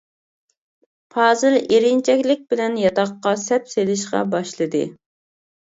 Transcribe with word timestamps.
پازىل 1.15 1.59
ئېرىنچەكلىك 1.59 2.41
بىلەن 2.55 2.81
ياتاققا 2.85 3.35
سەپ 3.47 3.73
سېلىشقا 3.77 4.27
باشلىدى. 4.35 4.87